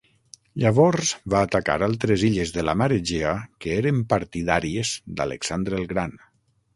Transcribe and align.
Llavors 0.61 1.09
va 1.33 1.41
atacar 1.47 1.75
altres 1.87 2.23
illes 2.29 2.53
de 2.55 2.63
la 2.67 2.73
mar 2.81 2.87
Egea 2.95 3.33
que 3.65 3.75
eren 3.81 3.99
partidàries 4.15 4.95
d'Alexandre 5.21 5.79
el 5.83 5.87
Gran. 5.93 6.17